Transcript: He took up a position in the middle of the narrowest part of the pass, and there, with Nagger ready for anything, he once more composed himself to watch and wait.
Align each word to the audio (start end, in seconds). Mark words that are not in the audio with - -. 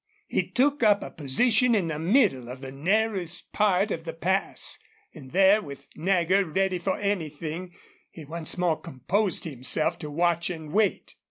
He 0.27 0.49
took 0.49 0.81
up 0.81 1.03
a 1.03 1.11
position 1.11 1.75
in 1.75 1.87
the 1.89 1.99
middle 1.99 2.49
of 2.49 2.61
the 2.61 2.71
narrowest 2.71 3.53
part 3.53 3.91
of 3.91 4.03
the 4.03 4.13
pass, 4.13 4.79
and 5.13 5.29
there, 5.29 5.61
with 5.61 5.89
Nagger 5.95 6.43
ready 6.43 6.79
for 6.79 6.97
anything, 6.97 7.75
he 8.09 8.25
once 8.25 8.57
more 8.57 8.81
composed 8.81 9.43
himself 9.43 9.99
to 9.99 10.09
watch 10.09 10.49
and 10.49 10.73
wait. 10.73 11.13